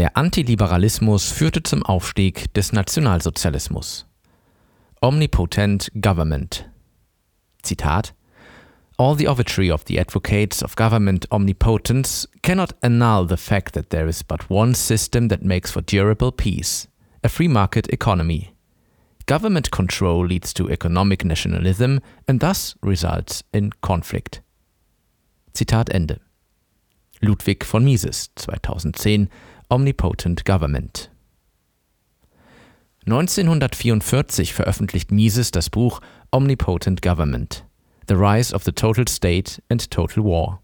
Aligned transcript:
Der 0.00 0.16
Antiliberalismus 0.16 1.30
führte 1.30 1.62
zum 1.62 1.82
Aufstieg 1.82 2.54
des 2.54 2.72
Nationalsozialismus. 2.72 4.06
Omnipotent 5.02 5.92
Government. 6.00 6.70
Zitat 7.62 8.14
All 8.96 9.14
the 9.14 9.28
oratory 9.28 9.70
of 9.70 9.84
the 9.84 10.00
advocates 10.00 10.62
of 10.62 10.74
government 10.74 11.30
omnipotence 11.30 12.26
cannot 12.40 12.72
annul 12.80 13.26
the 13.26 13.36
fact 13.36 13.74
that 13.74 13.90
there 13.90 14.08
is 14.08 14.24
but 14.24 14.48
one 14.48 14.74
system 14.74 15.28
that 15.28 15.44
makes 15.44 15.70
for 15.70 15.82
durable 15.82 16.32
peace 16.32 16.88
a 17.22 17.28
free 17.28 17.48
market 17.48 17.86
economy. 17.92 18.54
Government 19.26 19.70
control 19.70 20.24
leads 20.24 20.54
to 20.54 20.70
economic 20.70 21.26
nationalism 21.26 22.00
and 22.26 22.40
thus 22.40 22.74
results 22.82 23.44
in 23.52 23.70
conflict. 23.82 24.40
Zitat 25.52 25.90
Ende. 25.90 26.20
Ludwig 27.20 27.66
von 27.66 27.84
Mises, 27.84 28.30
2010, 28.36 29.28
Omnipotent 29.72 30.44
Government. 30.44 31.12
1944 33.06 34.52
veröffentlicht 34.52 35.12
Mises 35.12 35.52
das 35.52 35.70
Buch 35.70 36.00
Omnipotent 36.32 37.02
Government. 37.02 37.64
The 38.08 38.14
Rise 38.14 38.52
of 38.52 38.64
the 38.64 38.72
Total 38.72 39.06
State 39.06 39.62
and 39.68 39.88
Total 39.88 40.24
War. 40.24 40.60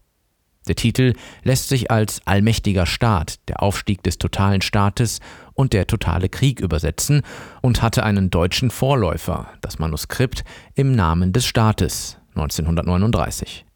Der 0.67 0.75
Titel 0.75 1.13
lässt 1.43 1.69
sich 1.69 1.89
als 1.89 2.19
Allmächtiger 2.25 2.85
Staat, 2.85 3.39
der 3.47 3.63
Aufstieg 3.63 4.03
des 4.03 4.17
totalen 4.17 4.59
Staates 4.59 5.21
und 5.53 5.71
der 5.71 5.87
totale 5.87 6.27
Krieg 6.27 6.59
übersetzen 6.59 7.21
und 7.61 7.81
hatte 7.81 8.03
einen 8.03 8.29
deutschen 8.29 8.69
Vorläufer, 8.69 9.47
das 9.61 9.79
Manuskript 9.79 10.43
Im 10.75 10.91
Namen 10.91 11.31
des 11.31 11.45
Staates 11.45 12.17
1939. 12.35 13.66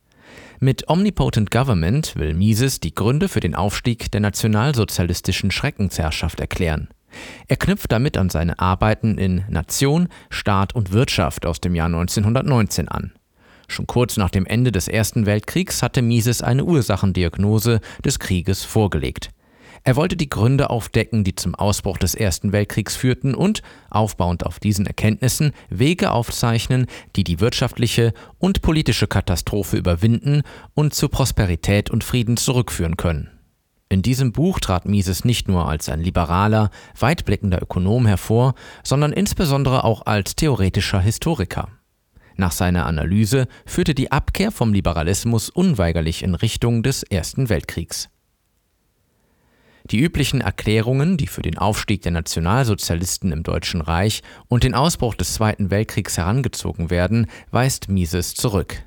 Mit 0.64 0.88
Omnipotent 0.90 1.50
Government 1.50 2.16
will 2.16 2.36
Mises 2.36 2.80
die 2.80 2.94
Gründe 2.94 3.30
für 3.30 3.40
den 3.40 3.56
Aufstieg 3.56 4.12
der 4.12 4.22
nationalsozialistischen 4.22 5.50
Schreckensherrschaft 5.50 6.40
erklären. 6.40 6.90
Er 7.48 7.58
knüpft 7.58 7.92
damit 7.92 8.16
an 8.16 8.30
seine 8.30 8.60
Arbeiten 8.60 9.18
in 9.18 9.44
Nation, 9.50 10.08
Staat 10.30 10.76
und 10.76 10.92
Wirtschaft 10.92 11.48
aus 11.48 11.62
dem 11.62 11.74
Jahr 11.74 11.88
1919 11.88 12.90
an. 12.90 13.12
Schon 13.68 13.88
kurz 13.88 14.18
nach 14.18 14.30
dem 14.30 14.46
Ende 14.46 14.72
des 14.72 14.88
Ersten 14.88 15.26
Weltkriegs 15.26 15.82
hatte 15.82 16.04
Mises 16.04 16.44
eine 16.44 16.64
Ursachendiagnose 16.64 17.82
des 18.06 18.20
Krieges 18.20 18.64
vorgelegt. 18.64 19.32
Er 19.84 19.96
wollte 19.96 20.16
die 20.16 20.30
Gründe 20.30 20.70
aufdecken, 20.70 21.24
die 21.24 21.34
zum 21.34 21.56
Ausbruch 21.56 21.98
des 21.98 22.14
Ersten 22.14 22.52
Weltkriegs 22.52 22.96
führten 22.96 23.34
und, 23.34 23.64
aufbauend 23.90 24.46
auf 24.46 24.60
diesen 24.60 24.86
Erkenntnissen, 24.86 25.54
Wege 25.70 26.12
aufzeichnen, 26.12 26.86
die 27.16 27.24
die 27.24 27.40
wirtschaftliche 27.40 28.14
und 28.38 28.62
politische 28.62 29.08
Katastrophe 29.08 29.78
überwinden 29.78 30.44
und 30.76 30.94
zu 30.94 31.10
Prosperität 31.10 31.90
und 31.90 32.04
Frieden 32.04 32.38
zurückführen 32.38 32.96
können. 32.96 33.32
In 33.90 34.04
diesem 34.04 34.32
Buch 34.32 34.60
trat 34.60 34.86
Mises 34.86 35.26
nicht 35.26 35.48
nur 35.48 35.68
als 35.68 35.90
ein 35.90 36.00
liberaler, 36.00 36.70
weitblickender 36.98 37.62
Ökonom 37.62 38.06
hervor, 38.06 38.54
sondern 38.84 39.12
insbesondere 39.12 39.84
auch 39.84 40.06
als 40.06 40.36
theoretischer 40.36 41.02
Historiker. 41.02 41.70
Nach 42.38 42.52
seiner 42.52 42.86
Analyse 42.86 43.48
führte 43.66 43.94
die 43.94 44.12
Abkehr 44.12 44.52
vom 44.52 44.74
Liberalismus 44.74 45.50
unweigerlich 45.50 46.24
in 46.24 46.36
Richtung 46.36 46.84
des 46.84 47.04
Ersten 47.04 47.50
Weltkriegs. 47.50 48.11
Die 49.90 50.00
üblichen 50.00 50.42
Erklärungen, 50.42 51.18
die 51.18 51.28
für 51.28 51.42
den 51.42 51.58
Aufstieg 51.58 52.02
der 52.04 52.12
Nationalsozialisten 52.12 53.32
im 53.32 53.44
Deutschen 53.44 53.82
Reich 53.82 54.22
und 54.48 54.64
den 54.64 54.76
Ausbruch 54.76 55.16
des 55.16 55.34
Zweiten 55.34 55.72
Weltkriegs 55.72 56.18
herangezogen 56.18 56.90
werden, 56.90 57.28
weist 57.50 57.90
Mises 57.90 58.36
zurück. 58.36 58.84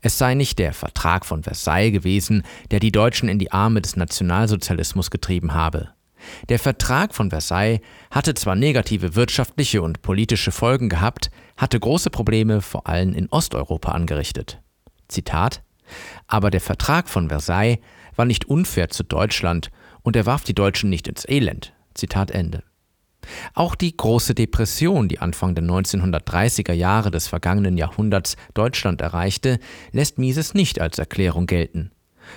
Es 0.00 0.18
sei 0.18 0.34
nicht 0.34 0.58
der 0.58 0.72
Vertrag 0.72 1.26
von 1.26 1.42
Versailles 1.42 1.92
gewesen, 1.92 2.44
der 2.70 2.80
die 2.80 2.92
Deutschen 2.92 3.28
in 3.28 3.38
die 3.38 3.52
Arme 3.52 3.82
des 3.82 3.96
Nationalsozialismus 3.96 5.10
getrieben 5.10 5.54
habe. 5.54 5.90
Der 6.48 6.58
Vertrag 6.58 7.14
von 7.14 7.30
Versailles 7.30 7.80
hatte 8.10 8.34
zwar 8.34 8.54
negative 8.54 9.16
wirtschaftliche 9.16 9.82
und 9.82 10.02
politische 10.02 10.52
Folgen 10.52 10.88
gehabt, 10.88 11.30
hatte 11.56 11.78
große 11.78 12.10
Probleme 12.10 12.60
vor 12.60 12.86
allem 12.86 13.14
in 13.14 13.28
Osteuropa 13.28 13.92
angerichtet. 13.92 14.60
Zitat 15.08 15.62
Aber 16.26 16.50
der 16.50 16.60
Vertrag 16.60 17.08
von 17.08 17.28
Versailles 17.28 17.78
war 18.14 18.24
nicht 18.24 18.44
unfair 18.46 18.88
zu 18.88 19.02
Deutschland 19.02 19.70
und 20.02 20.16
er 20.16 20.26
warf 20.26 20.44
die 20.44 20.54
Deutschen 20.54 20.90
nicht 20.90 21.08
ins 21.08 21.28
Elend. 21.28 21.72
Zitat 21.94 22.30
Ende. 22.30 22.62
Auch 23.54 23.74
die 23.74 23.96
große 23.96 24.34
Depression, 24.34 25.08
die 25.08 25.20
Anfang 25.20 25.54
der 25.54 25.64
1930er 25.64 26.72
Jahre 26.72 27.10
des 27.10 27.28
vergangenen 27.28 27.76
Jahrhunderts 27.76 28.36
Deutschland 28.54 29.00
erreichte, 29.00 29.58
lässt 29.92 30.18
Mises 30.18 30.54
nicht 30.54 30.80
als 30.80 30.98
Erklärung 30.98 31.46
gelten. 31.46 31.92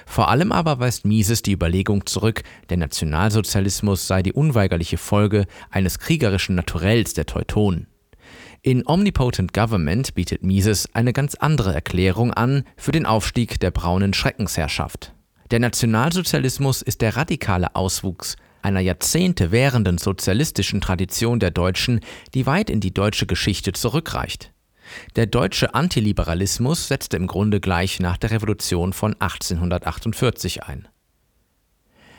Vor 0.05 0.29
allem 0.29 0.51
aber 0.51 0.79
weist 0.79 1.05
Mises 1.05 1.41
die 1.41 1.53
Überlegung 1.53 2.05
zurück, 2.05 2.43
der 2.69 2.77
Nationalsozialismus 2.77 4.07
sei 4.07 4.23
die 4.23 4.33
unweigerliche 4.33 4.97
Folge 4.97 5.45
eines 5.69 5.99
kriegerischen 5.99 6.55
Naturells 6.55 7.13
der 7.13 7.25
Teutonen. 7.25 7.87
In 8.61 8.85
Omnipotent 8.87 9.53
Government 9.53 10.15
bietet 10.15 10.43
Mises 10.43 10.89
eine 10.93 11.13
ganz 11.13 11.35
andere 11.35 11.73
Erklärung 11.73 12.33
an 12.33 12.63
für 12.77 12.91
den 12.91 13.05
Aufstieg 13.05 13.59
der 13.59 13.69
braunen 13.69 14.13
Schreckensherrschaft. 14.13 15.14
Der 15.55 15.61
Nationalsozialismus 15.61 16.81
ist 16.81 16.99
der 16.99 17.15
radikale 17.15 17.77
Auswuchs 17.77 18.35
einer 18.61 18.81
Jahrzehnte 18.81 19.53
währenden 19.53 19.97
sozialistischen 19.97 20.81
Tradition 20.81 21.39
der 21.39 21.49
Deutschen, 21.49 22.01
die 22.33 22.45
weit 22.45 22.69
in 22.69 22.81
die 22.81 22.93
deutsche 22.93 23.25
Geschichte 23.25 23.71
zurückreicht. 23.71 24.51
Der 25.15 25.27
deutsche 25.27 25.73
Antiliberalismus 25.73 26.89
setzte 26.89 27.15
im 27.15 27.25
Grunde 27.27 27.61
gleich 27.61 28.01
nach 28.01 28.17
der 28.17 28.31
Revolution 28.31 28.91
von 28.91 29.13
1848 29.13 30.63
ein. 30.63 30.89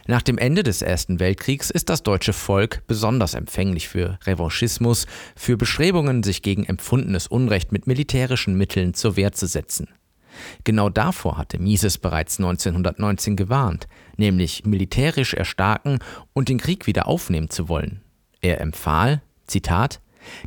Nach 0.06 0.22
dem 0.22 0.38
Ende 0.38 0.62
des 0.62 0.80
Ersten 0.80 1.20
Weltkriegs 1.20 1.68
ist 1.68 1.90
das 1.90 2.02
deutsche 2.02 2.32
Volk 2.32 2.84
besonders 2.86 3.34
empfänglich 3.34 3.86
für 3.86 4.18
Revanchismus, 4.24 5.04
für 5.36 5.58
Bestrebungen, 5.58 6.22
sich 6.22 6.40
gegen 6.40 6.64
empfundenes 6.64 7.26
Unrecht 7.26 7.70
mit 7.70 7.86
militärischen 7.86 8.56
Mitteln 8.56 8.94
zur 8.94 9.16
Wehr 9.16 9.32
zu 9.32 9.46
setzen. 9.46 9.88
Genau 10.64 10.88
davor 10.88 11.38
hatte 11.38 11.58
Mises 11.58 11.98
bereits 11.98 12.38
1919 12.38 13.36
gewarnt, 13.36 13.88
nämlich 14.16 14.64
militärisch 14.64 15.34
erstarken 15.34 15.98
und 16.32 16.48
den 16.48 16.58
Krieg 16.58 16.86
wieder 16.86 17.06
aufnehmen 17.06 17.50
zu 17.50 17.68
wollen. 17.68 18.02
Er 18.40 18.60
empfahl, 18.60 19.22
Zitat, 19.46 20.00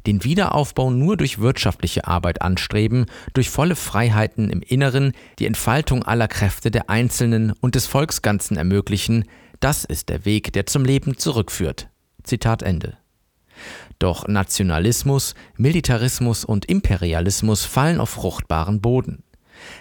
den 0.05 0.23
Wiederaufbau 0.23 0.91
nur 0.91 1.17
durch 1.17 1.39
wirtschaftliche 1.39 2.07
Arbeit 2.07 2.41
anstreben, 2.41 3.05
durch 3.33 3.49
volle 3.49 3.75
Freiheiten 3.75 4.49
im 4.49 4.61
Inneren, 4.61 5.13
die 5.39 5.45
Entfaltung 5.45 6.03
aller 6.03 6.27
Kräfte 6.27 6.71
der 6.71 6.89
Einzelnen 6.89 7.53
und 7.61 7.75
des 7.75 7.85
Volksganzen 7.85 8.57
ermöglichen, 8.57 9.25
das 9.59 9.83
ist 9.83 10.09
der 10.09 10.25
Weg, 10.25 10.53
der 10.53 10.65
zum 10.65 10.85
Leben 10.85 11.17
zurückführt. 11.17 11.89
Zitat 12.23 12.61
Ende. 12.61 12.97
Doch 13.99 14.27
Nationalismus, 14.27 15.35
Militarismus 15.57 16.45
und 16.45 16.65
Imperialismus 16.65 17.65
fallen 17.65 17.99
auf 17.99 18.11
fruchtbaren 18.11 18.79
Boden. 18.79 19.23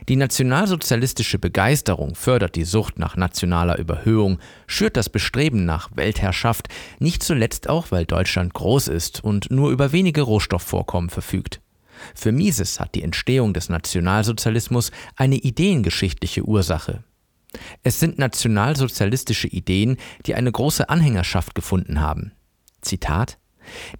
Die 0.08 0.16
nationalsozialistische 0.16 1.38
Begeisterung 1.38 2.14
fördert 2.14 2.56
die 2.56 2.64
Sucht 2.64 2.98
nach 2.98 3.16
nationaler 3.16 3.78
Überhöhung, 3.78 4.38
schürt 4.66 4.96
das 4.96 5.08
Bestreben 5.08 5.64
nach 5.64 5.90
Weltherrschaft, 5.94 6.68
nicht 6.98 7.22
zuletzt 7.22 7.68
auch, 7.68 7.90
weil 7.90 8.04
Deutschland 8.04 8.54
groß 8.54 8.88
ist 8.88 9.22
und 9.22 9.50
nur 9.50 9.70
über 9.70 9.92
wenige 9.92 10.22
Rohstoffvorkommen 10.22 11.10
verfügt. 11.10 11.60
Für 12.14 12.32
Mises 12.32 12.80
hat 12.80 12.94
die 12.94 13.02
Entstehung 13.02 13.54
des 13.54 13.68
Nationalsozialismus 13.68 14.92
eine 15.16 15.36
ideengeschichtliche 15.36 16.44
Ursache. 16.44 17.02
Es 17.82 17.98
sind 17.98 18.18
nationalsozialistische 18.18 19.48
Ideen, 19.48 19.96
die 20.26 20.34
eine 20.34 20.52
große 20.52 20.88
Anhängerschaft 20.88 21.54
gefunden 21.54 22.00
haben. 22.00 22.32
Zitat 22.82 23.38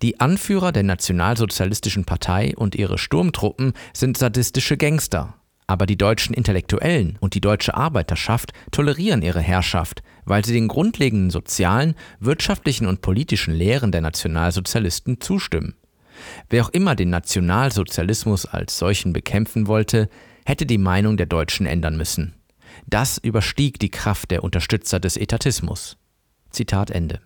die 0.03 0.21
Anführer 0.21 0.73
der 0.73 0.83
Nationalsozialistischen 0.83 2.05
Partei 2.05 2.55
und 2.57 2.75
ihre 2.75 2.99
Sturmtruppen 2.99 3.73
sind 3.93 4.17
sadistische 4.17 4.77
Gangster, 4.77 5.35
aber 5.69 5.87
die 5.87 5.99
deutschen 5.99 6.35
Intellektuellen 6.35 7.17
und 7.21 7.35
die 7.35 7.41
deutsche 7.41 7.77
Arbeiterschaft 7.77 8.53
tolerieren 8.73 9.23
ihre 9.23 9.41
Herrschaft, 9.41 10.03
weil 10.25 10.45
sie 10.45 10.55
den 10.55 10.67
grundlegenden 10.67 11.31
sozialen, 11.31 11.95
wirtschaftlichen 12.19 12.87
und 12.87 13.03
politischen 13.03 13.55
Lehren 13.55 13.93
der 13.93 14.01
Nationalsozialisten 14.01 15.21
zustimmen. 15.21 15.75
Wer 16.49 16.65
auch 16.65 16.71
immer 16.71 16.97
den 16.97 17.11
Nationalsozialismus 17.11 18.47
als 18.47 18.79
solchen 18.79 19.13
bekämpfen 19.13 19.69
wollte, 19.69 20.09
hätte 20.45 20.67
die 20.67 20.79
Meinung 20.79 21.17
der 21.17 21.27
Deutschen 21.27 21.67
ändern 21.67 21.97
müssen. 21.97 22.35
Das 22.87 23.19
überstieg 23.19 23.79
die 23.79 23.91
Kraft 23.91 24.31
der 24.31 24.43
Unterstützer 24.43 24.99
des 24.99 25.17
Etatismus. 25.17 25.99
Zitat 26.51 26.91
Ende. 26.91 27.21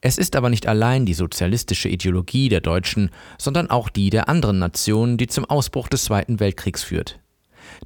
Es 0.00 0.18
ist 0.18 0.36
aber 0.36 0.50
nicht 0.50 0.66
allein 0.66 1.06
die 1.06 1.14
sozialistische 1.14 1.88
Ideologie 1.88 2.48
der 2.48 2.60
Deutschen, 2.60 3.10
sondern 3.38 3.70
auch 3.70 3.88
die 3.88 4.10
der 4.10 4.28
anderen 4.28 4.58
Nationen, 4.58 5.16
die 5.16 5.26
zum 5.26 5.44
Ausbruch 5.44 5.88
des 5.88 6.04
Zweiten 6.04 6.40
Weltkriegs 6.40 6.82
führt. 6.82 7.18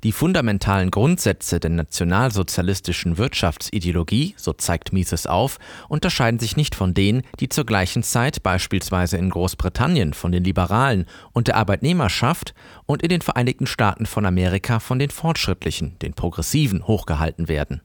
Die 0.04 0.12
fundamentalen 0.12 0.90
Grundsätze 0.90 1.60
der 1.60 1.70
nationalsozialistischen 1.70 3.18
Wirtschaftsideologie, 3.18 4.34
so 4.36 4.52
zeigt 4.52 4.92
Mises 4.92 5.26
auf, 5.26 5.58
unterscheiden 5.88 6.40
sich 6.40 6.56
nicht 6.56 6.74
von 6.74 6.94
denen, 6.94 7.22
die 7.40 7.48
zur 7.48 7.66
gleichen 7.66 8.02
Zeit 8.02 8.42
beispielsweise 8.42 9.16
in 9.16 9.30
Großbritannien 9.30 10.14
von 10.14 10.32
den 10.32 10.44
Liberalen 10.44 11.06
und 11.32 11.48
der 11.48 11.56
Arbeitnehmerschaft 11.56 12.54
und 12.86 13.02
in 13.02 13.08
den 13.08 13.22
Vereinigten 13.22 13.66
Staaten 13.66 14.06
von 14.06 14.26
Amerika 14.26 14.80
von 14.80 14.98
den 14.98 15.10
Fortschrittlichen, 15.10 15.98
den 16.00 16.14
Progressiven 16.14 16.86
hochgehalten 16.86 17.48
werden. 17.48 17.82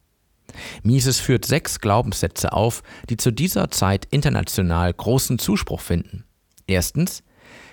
Mises 0.84 1.20
führt 1.20 1.46
sechs 1.46 1.80
Glaubenssätze 1.80 2.54
auf, 2.54 2.84
die 3.10 3.18
zu 3.18 3.32
dieser 3.32 3.70
Zeit 3.70 4.08
international 4.12 4.94
großen 4.94 5.40
Zuspruch 5.40 5.82
finden. 5.82 6.24
Erstens, 6.68 7.24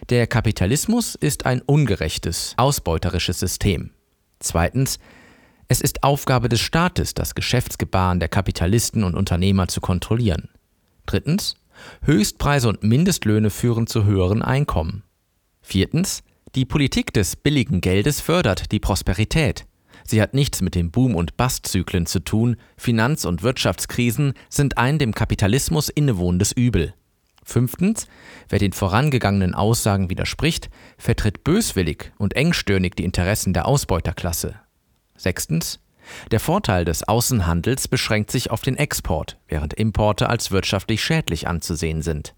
der 0.08 0.26
Kapitalismus 0.26 1.14
ist 1.14 1.46
ein 1.46 1.62
ungerechtes, 1.62 2.54
ausbeuterisches 2.56 3.40
System. 3.40 3.90
Zweitens, 4.38 4.98
es 5.68 5.80
ist 5.80 6.02
Aufgabe 6.02 6.48
des 6.48 6.60
Staates, 6.60 7.14
das 7.14 7.34
Geschäftsgebaren 7.34 8.20
der 8.20 8.28
Kapitalisten 8.28 9.02
und 9.02 9.14
Unternehmer 9.14 9.68
zu 9.68 9.80
kontrollieren. 9.80 10.50
Drittens, 11.06 11.56
Höchstpreise 12.02 12.68
und 12.68 12.82
Mindestlöhne 12.82 13.50
führen 13.50 13.86
zu 13.86 14.04
höheren 14.04 14.42
Einkommen. 14.42 15.02
Viertens, 15.62 16.22
die 16.54 16.66
Politik 16.66 17.12
des 17.12 17.36
billigen 17.36 17.80
Geldes 17.80 18.20
fördert 18.20 18.70
die 18.70 18.78
Prosperität. 18.78 19.66
Sie 20.06 20.20
hat 20.20 20.34
nichts 20.34 20.60
mit 20.60 20.74
den 20.74 20.90
Boom- 20.90 21.14
und 21.14 21.36
Bust-Zyklen 21.36 22.06
zu 22.06 22.20
tun. 22.20 22.56
Finanz- 22.76 23.24
und 23.24 23.42
Wirtschaftskrisen 23.42 24.34
sind 24.48 24.78
ein 24.78 24.98
dem 24.98 25.14
Kapitalismus 25.14 25.88
innewohnendes 25.88 26.52
Übel. 26.52 26.94
Fünftens, 27.42 28.06
wer 28.48 28.58
den 28.58 28.72
vorangegangenen 28.72 29.54
Aussagen 29.54 30.08
widerspricht, 30.10 30.70
vertritt 30.96 31.44
böswillig 31.44 32.12
und 32.18 32.36
engstirnig 32.36 32.94
die 32.96 33.04
Interessen 33.04 33.52
der 33.52 33.66
Ausbeuterklasse. 33.66 34.54
Sechstens, 35.16 35.80
der 36.30 36.40
Vorteil 36.40 36.84
des 36.84 37.06
Außenhandels 37.06 37.88
beschränkt 37.88 38.30
sich 38.30 38.50
auf 38.50 38.62
den 38.62 38.76
Export, 38.76 39.38
während 39.48 39.74
Importe 39.74 40.28
als 40.28 40.50
wirtschaftlich 40.50 41.02
schädlich 41.02 41.46
anzusehen 41.46 42.02
sind. 42.02 42.34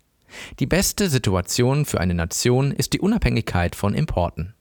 Die 0.59 0.67
beste 0.67 1.09
Situation 1.09 1.85
für 1.85 2.01
eine 2.01 2.15
Nation 2.15 2.73
ist 2.73 2.93
die 2.93 3.01
Unabhängigkeit 3.01 3.75
von 3.75 3.95
Importen. 3.95 4.56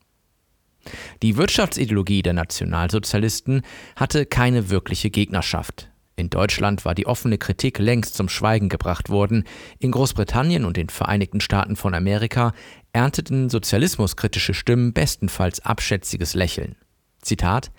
Die 1.22 1.38
Wirtschaftsideologie 1.38 2.22
der 2.22 2.34
Nationalsozialisten 2.34 3.62
hatte 3.96 4.26
keine 4.26 4.70
wirkliche 4.70 5.10
Gegnerschaft. 5.10 5.90
In 6.18 6.30
Deutschland 6.30 6.86
war 6.86 6.96
die 6.96 7.08
offene 7.08 7.38
Kritik 7.38 7.78
längst 7.78 8.16
zum 8.16 8.30
Schweigen 8.30 8.70
gebracht 8.70 9.10
worden, 9.10 9.44
in 9.80 9.92
Großbritannien 9.92 10.64
und 10.64 10.78
den 10.78 10.90
Vereinigten 10.90 11.42
Staaten 11.42 11.76
von 11.76 11.94
Amerika 11.94 12.54
ernteten 12.94 13.50
sozialismuskritische 13.50 14.54
Stimmen 14.54 14.94
bestenfalls 14.94 15.60
abschätziges 15.66 16.34
Lächeln. 16.34 16.78
Zitat 17.22 17.72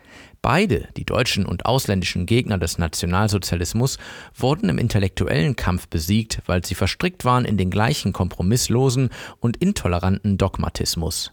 Beide, 0.43 0.89
die 0.97 1.05
deutschen 1.05 1.47
und 1.47 1.67
ausländischen 1.67 2.27
Gegner 2.27 2.59
des 2.59 2.79
Nationalsozialismus, 2.79 3.99
wurden 4.35 4.69
im 4.69 4.79
intellektuellen 4.79 5.57
Kampf 5.57 5.89
besiegt, 5.89 6.43
weil 6.47 6.65
sie 6.65 6.75
verstrickt 6.75 7.25
waren 7.25 7.45
in 7.45 7.57
den 7.57 7.71
gleichen 7.71 8.13
kompromisslosen 8.13 9.09
und 9.41 9.57
intoleranten 9.57 10.37
Dogmatismus. 10.37 11.33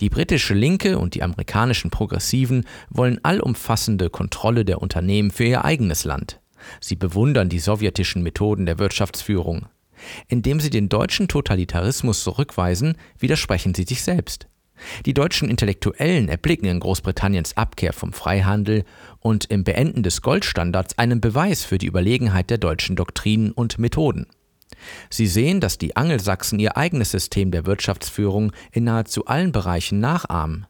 Die 0.00 0.08
britische 0.08 0.54
Linke 0.54 0.98
und 0.98 1.14
die 1.14 1.22
amerikanischen 1.22 1.90
Progressiven 1.90 2.64
wollen 2.90 3.22
allumfassende 3.24 4.10
Kontrolle 4.10 4.64
der 4.64 4.82
Unternehmen 4.82 5.30
für 5.30 5.44
ihr 5.44 5.64
eigenes 5.64 6.04
Land. 6.04 6.40
Sie 6.80 6.96
bewundern 6.96 7.48
die 7.48 7.58
sowjetischen 7.58 8.22
Methoden 8.22 8.66
der 8.66 8.78
Wirtschaftsführung. 8.78 9.66
Indem 10.28 10.60
sie 10.60 10.70
den 10.70 10.88
deutschen 10.88 11.28
Totalitarismus 11.28 12.22
zurückweisen, 12.22 12.96
widersprechen 13.18 13.74
sie 13.74 13.84
sich 13.84 14.02
selbst. 14.02 14.46
Die 15.04 15.14
deutschen 15.14 15.50
Intellektuellen 15.50 16.28
erblicken 16.28 16.66
in 16.66 16.80
Großbritanniens 16.80 17.56
Abkehr 17.56 17.92
vom 17.92 18.12
Freihandel 18.12 18.84
und 19.18 19.44
im 19.46 19.62
Beenden 19.62 20.02
des 20.02 20.22
Goldstandards 20.22 20.98
einen 20.98 21.20
Beweis 21.20 21.64
für 21.64 21.76
die 21.76 21.86
Überlegenheit 21.86 22.48
der 22.48 22.58
deutschen 22.58 22.96
Doktrinen 22.96 23.52
und 23.52 23.78
Methoden. 23.78 24.26
Sie 25.10 25.26
sehen, 25.26 25.60
dass 25.60 25.78
die 25.78 25.96
Angelsachsen 25.96 26.58
ihr 26.58 26.76
eigenes 26.76 27.10
System 27.10 27.50
der 27.50 27.66
Wirtschaftsführung 27.66 28.52
in 28.72 28.84
nahezu 28.84 29.26
allen 29.26 29.52
Bereichen 29.52 30.00
nachahmen. 30.00 30.66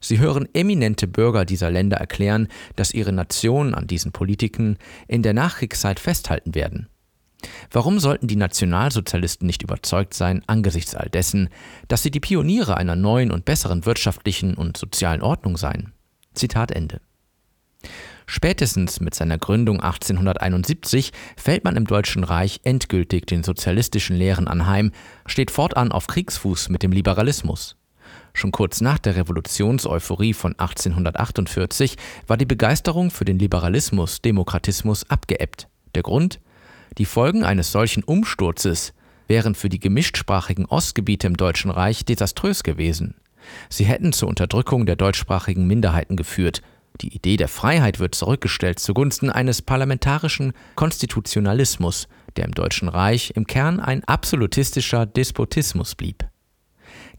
Sie 0.00 0.18
hören 0.18 0.48
eminente 0.52 1.06
Bürger 1.06 1.44
dieser 1.44 1.70
Länder 1.70 1.96
erklären, 1.96 2.48
dass 2.76 2.94
ihre 2.94 3.12
Nationen 3.12 3.74
an 3.74 3.86
diesen 3.86 4.12
Politiken 4.12 4.78
in 5.08 5.22
der 5.22 5.34
Nachkriegszeit 5.34 6.00
festhalten 6.00 6.54
werden. 6.54 6.88
Warum 7.70 7.98
sollten 7.98 8.28
die 8.28 8.36
Nationalsozialisten 8.36 9.46
nicht 9.46 9.62
überzeugt 9.62 10.14
sein, 10.14 10.42
angesichts 10.46 10.94
all 10.94 11.08
dessen, 11.08 11.48
dass 11.88 12.02
sie 12.02 12.10
die 12.10 12.20
Pioniere 12.20 12.76
einer 12.76 12.96
neuen 12.96 13.30
und 13.30 13.44
besseren 13.44 13.84
wirtschaftlichen 13.84 14.54
und 14.54 14.76
sozialen 14.76 15.22
Ordnung 15.22 15.56
seien? 15.56 15.92
Zitat 16.34 16.70
Ende. 16.70 17.00
Spätestens 18.26 19.00
mit 19.00 19.14
seiner 19.14 19.38
Gründung 19.38 19.80
1871 19.80 21.12
fällt 21.36 21.64
man 21.64 21.76
im 21.76 21.86
Deutschen 21.86 22.24
Reich 22.24 22.60
endgültig 22.64 23.26
den 23.26 23.44
sozialistischen 23.44 24.16
Lehren 24.16 24.48
anheim, 24.48 24.90
steht 25.26 25.52
fortan 25.52 25.92
auf 25.92 26.08
Kriegsfuß 26.08 26.68
mit 26.68 26.82
dem 26.82 26.90
Liberalismus. 26.90 27.76
Schon 28.34 28.52
kurz 28.52 28.80
nach 28.80 28.98
der 28.98 29.16
Revolutionseuphorie 29.16 30.34
von 30.34 30.52
1848 30.58 31.96
war 32.26 32.36
die 32.36 32.44
Begeisterung 32.44 33.10
für 33.10 33.24
den 33.24 33.38
Liberalismus, 33.38 34.20
Demokratismus 34.20 35.08
abgeebbt. 35.08 35.68
Der 35.94 36.02
Grund? 36.02 36.40
Die 36.98 37.04
Folgen 37.04 37.44
eines 37.44 37.72
solchen 37.72 38.02
Umsturzes 38.02 38.92
wären 39.28 39.54
für 39.54 39.68
die 39.68 39.80
gemischtsprachigen 39.80 40.66
Ostgebiete 40.66 41.26
im 41.26 41.36
Deutschen 41.36 41.70
Reich 41.70 42.04
desaströs 42.04 42.62
gewesen. 42.62 43.14
Sie 43.68 43.84
hätten 43.84 44.12
zur 44.12 44.28
Unterdrückung 44.28 44.86
der 44.86 44.96
deutschsprachigen 44.96 45.66
Minderheiten 45.66 46.16
geführt 46.16 46.62
die 47.00 47.14
Idee 47.14 47.36
der 47.36 47.48
Freiheit 47.48 47.98
wird 47.98 48.14
zurückgestellt 48.14 48.78
zugunsten 48.78 49.30
eines 49.30 49.62
parlamentarischen 49.62 50.52
Konstitutionalismus, 50.74 52.08
der 52.36 52.44
im 52.44 52.52
Deutschen 52.52 52.88
Reich 52.88 53.32
im 53.34 53.46
Kern 53.46 53.80
ein 53.80 54.04
absolutistischer 54.04 55.06
Despotismus 55.06 55.94
blieb. 55.94 56.26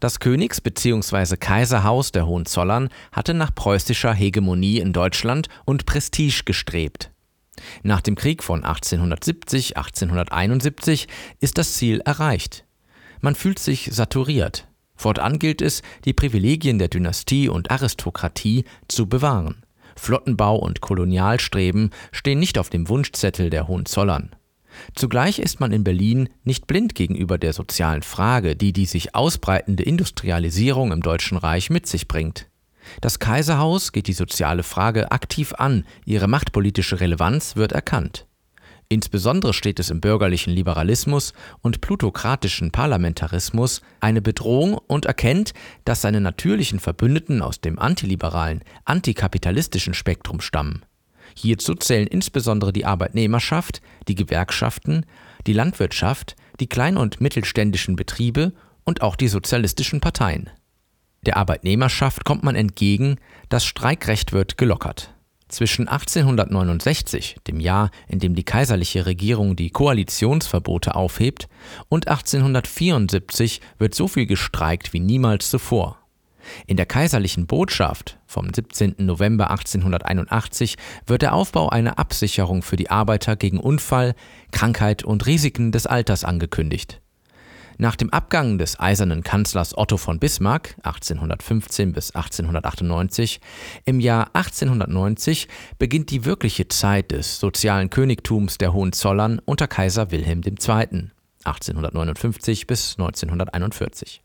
Das 0.00 0.20
Königs- 0.20 0.60
bzw. 0.60 1.36
Kaiserhaus 1.36 2.12
der 2.12 2.26
Hohenzollern 2.26 2.90
hatte 3.12 3.34
nach 3.34 3.54
preußischer 3.54 4.14
Hegemonie 4.14 4.78
in 4.78 4.92
Deutschland 4.92 5.48
und 5.64 5.86
Prestige 5.86 6.42
gestrebt. 6.44 7.10
Nach 7.82 8.00
dem 8.00 8.14
Krieg 8.14 8.44
von 8.44 8.62
1870-1871 8.64 11.08
ist 11.40 11.58
das 11.58 11.74
Ziel 11.74 11.98
erreicht. 12.00 12.64
Man 13.20 13.34
fühlt 13.34 13.58
sich 13.58 13.90
saturiert. 13.92 14.68
Fortan 14.94 15.40
gilt 15.40 15.60
es, 15.62 15.82
die 16.04 16.12
Privilegien 16.12 16.78
der 16.78 16.86
Dynastie 16.88 17.48
und 17.48 17.70
Aristokratie 17.70 18.64
zu 18.88 19.08
bewahren. 19.08 19.64
Flottenbau 19.98 20.56
und 20.56 20.80
Kolonialstreben 20.80 21.90
stehen 22.12 22.38
nicht 22.38 22.58
auf 22.58 22.70
dem 22.70 22.88
Wunschzettel 22.88 23.50
der 23.50 23.68
Hohenzollern. 23.68 24.34
Zugleich 24.94 25.38
ist 25.38 25.60
man 25.60 25.72
in 25.72 25.84
Berlin 25.84 26.28
nicht 26.44 26.66
blind 26.66 26.94
gegenüber 26.94 27.38
der 27.38 27.52
sozialen 27.52 28.02
Frage, 28.02 28.54
die 28.54 28.72
die 28.72 28.86
sich 28.86 29.14
ausbreitende 29.14 29.82
Industrialisierung 29.82 30.92
im 30.92 31.02
Deutschen 31.02 31.36
Reich 31.36 31.70
mit 31.70 31.86
sich 31.86 32.06
bringt. 32.06 32.48
Das 33.00 33.18
Kaiserhaus 33.18 33.92
geht 33.92 34.06
die 34.06 34.12
soziale 34.12 34.62
Frage 34.62 35.10
aktiv 35.10 35.52
an, 35.54 35.84
ihre 36.04 36.28
machtpolitische 36.28 37.00
Relevanz 37.00 37.56
wird 37.56 37.72
erkannt. 37.72 38.27
Insbesondere 38.90 39.52
steht 39.52 39.78
es 39.80 39.90
im 39.90 40.00
bürgerlichen 40.00 40.50
Liberalismus 40.52 41.34
und 41.60 41.82
plutokratischen 41.82 42.70
Parlamentarismus 42.70 43.82
eine 44.00 44.22
Bedrohung 44.22 44.78
und 44.86 45.04
erkennt, 45.04 45.52
dass 45.84 46.00
seine 46.00 46.22
natürlichen 46.22 46.80
Verbündeten 46.80 47.42
aus 47.42 47.60
dem 47.60 47.78
antiliberalen, 47.78 48.64
antikapitalistischen 48.86 49.92
Spektrum 49.92 50.40
stammen. 50.40 50.86
Hierzu 51.36 51.74
zählen 51.74 52.06
insbesondere 52.06 52.72
die 52.72 52.86
Arbeitnehmerschaft, 52.86 53.82
die 54.08 54.14
Gewerkschaften, 54.14 55.04
die 55.46 55.52
Landwirtschaft, 55.52 56.34
die 56.58 56.66
klein- 56.66 56.96
und 56.96 57.20
mittelständischen 57.20 57.94
Betriebe 57.94 58.54
und 58.84 59.02
auch 59.02 59.16
die 59.16 59.28
sozialistischen 59.28 60.00
Parteien. 60.00 60.48
Der 61.26 61.36
Arbeitnehmerschaft 61.36 62.24
kommt 62.24 62.42
man 62.42 62.54
entgegen, 62.54 63.16
das 63.50 63.66
Streikrecht 63.66 64.32
wird 64.32 64.56
gelockert. 64.56 65.14
Zwischen 65.48 65.88
1869, 65.88 67.36
dem 67.46 67.58
Jahr, 67.58 67.90
in 68.06 68.18
dem 68.18 68.34
die 68.34 68.44
kaiserliche 68.44 69.06
Regierung 69.06 69.56
die 69.56 69.70
Koalitionsverbote 69.70 70.94
aufhebt, 70.94 71.48
und 71.88 72.06
1874 72.06 73.60
wird 73.78 73.94
so 73.94 74.08
viel 74.08 74.26
gestreikt 74.26 74.92
wie 74.92 75.00
niemals 75.00 75.48
zuvor. 75.48 75.98
In 76.66 76.76
der 76.76 76.86
kaiserlichen 76.86 77.46
Botschaft 77.46 78.18
vom 78.26 78.52
17. 78.52 78.94
November 78.98 79.50
1881 79.50 80.76
wird 81.06 81.22
der 81.22 81.34
Aufbau 81.34 81.68
einer 81.68 81.98
Absicherung 81.98 82.62
für 82.62 82.76
die 82.76 82.90
Arbeiter 82.90 83.36
gegen 83.36 83.58
Unfall, 83.58 84.14
Krankheit 84.50 85.02
und 85.02 85.26
Risiken 85.26 85.72
des 85.72 85.86
Alters 85.86 86.24
angekündigt. 86.24 87.00
Nach 87.80 87.94
dem 87.94 88.10
Abgang 88.10 88.58
des 88.58 88.80
eisernen 88.80 89.22
Kanzlers 89.22 89.78
Otto 89.78 89.98
von 89.98 90.18
Bismarck 90.18 90.74
1815 90.82 91.92
bis 91.92 92.10
1898 92.10 93.40
im 93.84 94.00
Jahr 94.00 94.30
1890 94.34 95.46
beginnt 95.78 96.10
die 96.10 96.24
wirkliche 96.24 96.66
Zeit 96.66 97.12
des 97.12 97.38
sozialen 97.38 97.88
Königtums 97.88 98.58
der 98.58 98.72
Hohenzollern 98.72 99.40
unter 99.44 99.68
Kaiser 99.68 100.10
Wilhelm 100.10 100.40
II. 100.44 101.10
1859 101.44 102.66
bis 102.66 102.96
1941. 102.98 104.22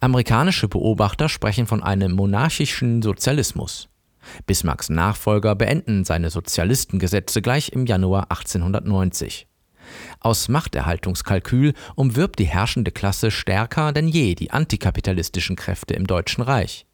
Amerikanische 0.00 0.66
Beobachter 0.66 1.28
sprechen 1.28 1.66
von 1.66 1.82
einem 1.82 2.12
monarchischen 2.12 3.02
Sozialismus. 3.02 3.90
Bismarcks 4.46 4.88
Nachfolger 4.88 5.54
beenden 5.56 6.04
seine 6.04 6.30
Sozialistengesetze 6.30 7.42
gleich 7.42 7.70
im 7.72 7.84
Januar 7.84 8.30
1890. 8.30 9.46
Aus 10.20 10.48
Machterhaltungskalkül 10.48 11.74
umwirbt 11.94 12.38
die 12.38 12.44
herrschende 12.44 12.90
Klasse 12.90 13.30
stärker 13.30 13.92
denn 13.92 14.08
je 14.08 14.34
die 14.34 14.50
antikapitalistischen 14.50 15.56
Kräfte 15.56 15.94
im 15.94 16.06
Deutschen 16.06 16.42
Reich. 16.42 16.86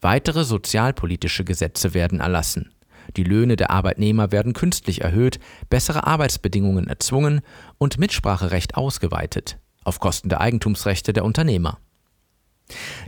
Weitere 0.00 0.44
sozialpolitische 0.44 1.44
Gesetze 1.44 1.94
werden 1.94 2.20
erlassen. 2.20 2.72
Die 3.16 3.24
Löhne 3.24 3.56
der 3.56 3.70
Arbeitnehmer 3.70 4.32
werden 4.32 4.52
künstlich 4.52 5.02
erhöht, 5.02 5.40
bessere 5.68 6.06
Arbeitsbedingungen 6.06 6.86
erzwungen 6.86 7.40
und 7.78 7.98
Mitspracherecht 7.98 8.76
ausgeweitet, 8.76 9.58
auf 9.84 10.00
Kosten 10.00 10.28
der 10.28 10.40
Eigentumsrechte 10.40 11.12
der 11.12 11.24
Unternehmer. 11.24 11.78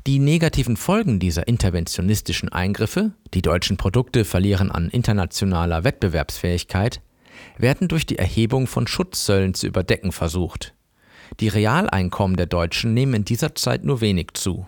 Die 0.06 0.18
negativen 0.18 0.76
Folgen 0.76 1.20
dieser 1.20 1.46
interventionistischen 1.46 2.48
Eingriffe, 2.48 3.12
die 3.32 3.42
deutschen 3.42 3.76
Produkte 3.76 4.24
verlieren 4.24 4.72
an 4.72 4.88
internationaler 4.88 5.84
Wettbewerbsfähigkeit, 5.84 7.00
werden 7.58 7.88
durch 7.88 8.06
die 8.06 8.18
Erhebung 8.18 8.66
von 8.66 8.86
Schutzzöllen 8.86 9.54
zu 9.54 9.66
überdecken 9.66 10.12
versucht. 10.12 10.74
Die 11.40 11.48
Realeinkommen 11.48 12.36
der 12.36 12.46
Deutschen 12.46 12.94
nehmen 12.94 13.14
in 13.14 13.24
dieser 13.24 13.54
Zeit 13.54 13.84
nur 13.84 14.00
wenig 14.00 14.28
zu. 14.34 14.66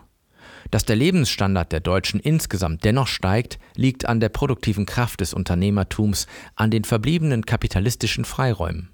Dass 0.71 0.85
der 0.85 0.97
Lebensstandard 0.97 1.73
der 1.73 1.80
Deutschen 1.80 2.21
insgesamt 2.21 2.85
dennoch 2.85 3.06
steigt, 3.06 3.59
liegt 3.76 4.06
an 4.06 4.21
der 4.21 4.30
produktiven 4.30 4.87
Kraft 4.87 5.21
des 5.21 5.35
Unternehmertums, 5.35 6.26
an 6.56 6.71
den 6.71 6.85
verbliebenen 6.85 7.44
kapitalistischen 7.44 8.25
Freiräumen. 8.25 8.90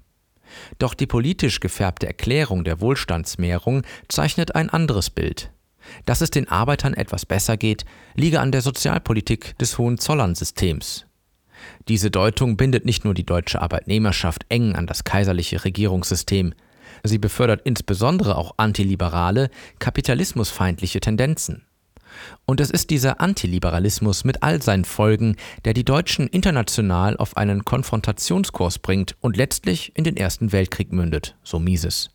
Doch 0.79 0.93
die 0.93 1.07
politisch 1.07 1.59
gefärbte 1.59 2.07
Erklärung 2.07 2.63
der 2.63 2.81
Wohlstandsmehrung 2.81 3.83
zeichnet 4.09 4.53
ein 4.53 4.69
anderes 4.69 5.09
Bild. 5.09 5.51
Dass 6.05 6.21
es 6.21 6.29
den 6.29 6.47
Arbeitern 6.47 6.93
etwas 6.93 7.25
besser 7.25 7.57
geht, 7.57 7.85
liege 8.15 8.39
an 8.39 8.51
der 8.51 8.61
Sozialpolitik 8.61 9.57
des 9.57 9.77
Hohenzollern-Systems. 9.77 11.05
Diese 11.87 12.11
Deutung 12.11 12.57
bindet 12.57 12.85
nicht 12.85 13.05
nur 13.05 13.13
die 13.13 13.25
deutsche 13.25 13.61
Arbeitnehmerschaft 13.61 14.45
eng 14.49 14.75
an 14.75 14.87
das 14.87 15.03
kaiserliche 15.03 15.63
Regierungssystem, 15.63 16.53
Sie 17.03 17.17
befördert 17.17 17.61
insbesondere 17.63 18.37
auch 18.37 18.53
antiliberale, 18.57 19.49
kapitalismusfeindliche 19.79 20.99
Tendenzen. 20.99 21.65
Und 22.45 22.59
es 22.59 22.69
ist 22.69 22.89
dieser 22.89 23.21
Antiliberalismus 23.21 24.25
mit 24.25 24.43
all 24.43 24.61
seinen 24.61 24.85
Folgen, 24.85 25.37
der 25.63 25.73
die 25.73 25.85
Deutschen 25.85 26.27
international 26.27 27.15
auf 27.17 27.37
einen 27.37 27.63
Konfrontationskurs 27.63 28.79
bringt 28.79 29.15
und 29.21 29.37
letztlich 29.37 29.93
in 29.95 30.03
den 30.03 30.17
Ersten 30.17 30.51
Weltkrieg 30.51 30.91
mündet, 30.91 31.37
so 31.43 31.57
Mises. 31.57 32.09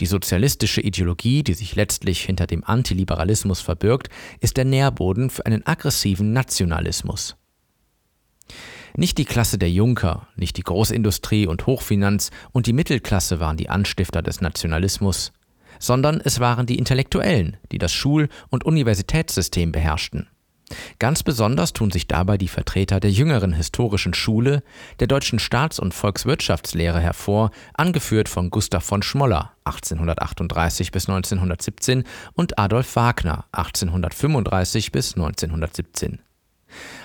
Die 0.00 0.06
sozialistische 0.06 0.80
Ideologie, 0.80 1.42
die 1.42 1.54
sich 1.54 1.76
letztlich 1.76 2.22
hinter 2.22 2.46
dem 2.46 2.64
Antiliberalismus 2.64 3.60
verbirgt, 3.60 4.08
ist 4.40 4.56
der 4.56 4.64
Nährboden 4.64 5.28
für 5.28 5.44
einen 5.44 5.66
aggressiven 5.66 6.32
Nationalismus. 6.32 7.36
Nicht 8.96 9.18
die 9.18 9.24
Klasse 9.24 9.58
der 9.58 9.70
Junker, 9.70 10.28
nicht 10.36 10.56
die 10.56 10.62
Großindustrie 10.62 11.46
und 11.46 11.66
Hochfinanz 11.66 12.30
und 12.52 12.66
die 12.66 12.72
Mittelklasse 12.72 13.40
waren 13.40 13.56
die 13.56 13.68
Anstifter 13.68 14.22
des 14.22 14.40
Nationalismus, 14.40 15.32
sondern 15.78 16.20
es 16.22 16.40
waren 16.40 16.66
die 16.66 16.78
Intellektuellen, 16.78 17.56
die 17.72 17.78
das 17.78 17.92
Schul- 17.92 18.28
und 18.48 18.64
Universitätssystem 18.64 19.72
beherrschten. 19.72 20.28
Ganz 20.98 21.22
besonders 21.22 21.72
tun 21.72 21.90
sich 21.90 22.06
dabei 22.06 22.38
die 22.38 22.48
Vertreter 22.48 23.00
der 23.00 23.10
jüngeren 23.10 23.52
historischen 23.52 24.14
Schule, 24.14 24.62
der 25.00 25.08
deutschen 25.08 25.38
Staats- 25.38 25.80
und 25.80 25.94
Volkswirtschaftslehre 25.94 27.00
hervor, 27.00 27.50
angeführt 27.74 28.28
von 28.28 28.50
Gustav 28.50 28.84
von 28.84 29.02
Schmoller 29.02 29.52
1838 29.64 30.92
bis 30.92 31.08
1917 31.08 32.04
und 32.34 32.58
Adolf 32.58 32.94
Wagner 32.94 33.46
1835 33.52 34.92
bis 34.92 35.14
1917. 35.14 36.20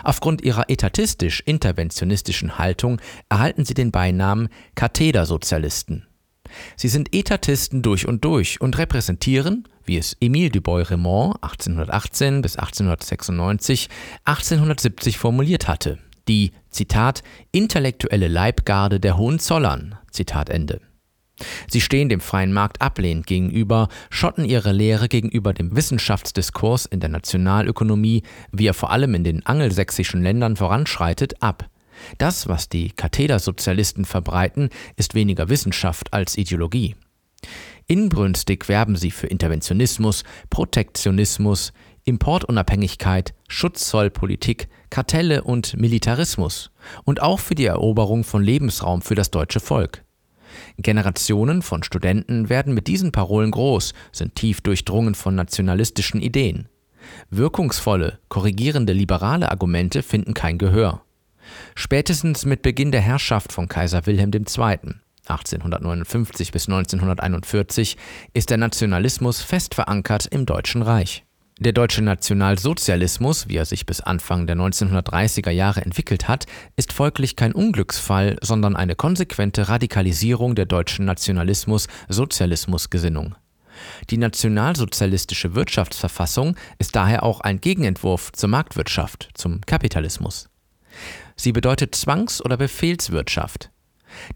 Aufgrund 0.04 0.44
ihrer 0.44 0.70
etatistisch-interventionistischen 0.70 2.58
Haltung 2.58 3.02
erhalten 3.30 3.66
sie 3.66 3.74
den 3.74 3.92
Beinamen 3.92 4.50
Kathedersozialisten. 4.76 6.08
Sie 6.76 6.88
sind 6.88 7.14
Etatisten 7.14 7.82
durch 7.82 8.08
und 8.08 8.24
durch 8.24 8.62
und 8.62 8.78
repräsentieren, 8.78 9.68
wie 9.84 9.98
es 9.98 10.18
Émile 10.18 10.52
du 10.52 10.62
Bois-Reymond 10.62 11.44
1818 11.44 12.42
bis 12.42 12.56
1896 12.56 13.90
1870 14.26 15.18
formuliert 15.18 15.68
hatte, 15.68 16.00
die, 16.28 16.52
Zitat, 16.70 17.24
intellektuelle 17.52 18.28
Leibgarde 18.28 19.00
der 19.00 19.18
Hohenzollern, 19.18 19.96
Zitat 20.12 20.50
Ende. 20.50 20.82
Sie 21.70 21.82
stehen 21.82 22.10
dem 22.10 22.22
freien 22.22 22.54
Markt 22.54 22.82
ablehnend 22.82 23.28
gegenüber, 23.28 23.90
schotten 24.10 24.46
ihre 24.46 24.72
Lehre 24.72 25.08
gegenüber 25.08 25.54
dem 25.54 25.76
Wissenschaftsdiskurs 25.76 26.86
in 26.86 27.00
der 27.00 27.10
Nationalökonomie, 27.10 28.24
wie 28.52 28.68
er 28.68 28.74
vor 28.74 28.92
allem 28.92 29.16
in 29.16 29.24
den 29.24 29.46
angelsächsischen 29.46 30.22
Ländern 30.24 30.56
voranschreitet, 30.56 31.42
ab. 31.42 31.70
Das, 32.18 32.48
was 32.48 32.70
die 32.70 32.90
Kathedersozialisten 32.90 34.06
verbreiten, 34.06 34.70
ist 34.96 35.16
weniger 35.16 35.50
Wissenschaft 35.50 36.14
als 36.14 36.38
Ideologie. 36.38 36.96
Inbrünstig 37.88 38.68
werben 38.68 38.96
sie 38.96 39.12
für 39.12 39.28
Interventionismus, 39.28 40.24
Protektionismus, 40.50 41.72
Importunabhängigkeit, 42.04 43.34
Schutzzollpolitik, 43.48 44.68
Kartelle 44.90 45.44
und 45.44 45.78
Militarismus 45.78 46.72
und 47.04 47.22
auch 47.22 47.40
für 47.40 47.56
die 47.56 47.66
Eroberung 47.66 48.24
von 48.24 48.44
Lebensraum 48.44 49.02
für 49.02 49.16
das 49.16 49.32
deutsche 49.32 49.60
Volk. 49.60 50.05
Generationen 50.78 51.62
von 51.62 51.84
Studenten 51.84 52.50
werden 52.50 52.74
mit 52.74 52.88
diesen 52.88 53.12
Parolen 53.12 53.52
groß, 53.52 53.94
sind 54.12 54.36
tief 54.36 54.62
durchdrungen 54.62 55.16
von 55.16 55.36
nationalistischen 55.36 56.22
Ideen. 56.22 56.68
Wirkungsvolle, 57.30 58.20
korrigierende 58.30 58.94
liberale 58.94 59.52
Argumente 59.52 60.04
finden 60.04 60.34
kein 60.34 60.58
Gehör. 60.58 61.02
Spätestens 61.76 62.46
mit 62.46 62.62
Beginn 62.62 62.92
der 62.92 63.02
Herrschaft 63.02 63.52
von 63.52 63.68
Kaiser 63.68 64.06
Wilhelm 64.06 64.32
II. 64.34 64.96
1859 65.28 66.52
bis 66.52 66.68
1941 66.68 67.98
ist 68.34 68.50
der 68.50 68.58
Nationalismus 68.58 69.42
fest 69.42 69.76
verankert 69.76 70.28
im 70.28 70.46
Deutschen 70.46 70.82
Reich. 70.82 71.25
Der 71.58 71.72
deutsche 71.72 72.02
Nationalsozialismus, 72.02 73.48
wie 73.48 73.56
er 73.56 73.64
sich 73.64 73.86
bis 73.86 74.02
Anfang 74.02 74.46
der 74.46 74.58
1930er 74.58 75.52
Jahre 75.52 75.84
entwickelt 75.84 76.28
hat, 76.28 76.48
ist 76.76 76.92
folglich 76.92 77.38
kein 77.38 77.54
Unglücksfall, 77.54 78.36
sondern 78.42 78.76
eine 78.76 78.96
konsequente 78.96 79.70
Radikalisierung 79.70 80.56
der 80.56 80.66
deutschen 80.66 81.06
Nationalismus-Sozialismus-Gesinnung. 81.06 83.36
Die 84.10 84.18
nationalsozialistische 84.18 85.56
Wirtschaftsverfassung 85.56 86.58
ist 86.78 86.98
daher 86.98 87.24
auch 87.24 87.40
ein 87.40 87.62
Gegenentwurf 87.62 88.34
zur 88.34 88.50
Marktwirtschaft, 88.50 89.30
zum 89.34 89.62
Kapitalismus. 89.62 90.50
Sie 91.38 91.54
bedeutet 91.54 91.96
Zwangs- 91.96 92.44
oder 92.44 92.58
Befehlswirtschaft. 92.58 93.72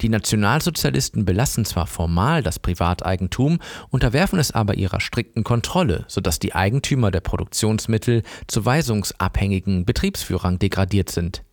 Die 0.01 0.09
Nationalsozialisten 0.09 1.25
belassen 1.25 1.65
zwar 1.65 1.87
formal 1.87 2.43
das 2.43 2.59
Privateigentum, 2.59 3.59
unterwerfen 3.89 4.39
es 4.39 4.51
aber 4.51 4.75
ihrer 4.75 4.99
strikten 4.99 5.43
Kontrolle, 5.43 6.05
sodass 6.07 6.39
die 6.39 6.55
Eigentümer 6.55 7.11
der 7.11 7.21
Produktionsmittel 7.21 8.23
zu 8.47 8.65
weisungsabhängigen 8.65 9.85
Betriebsführern 9.85 10.59
degradiert 10.59 11.09
sind. 11.09 11.43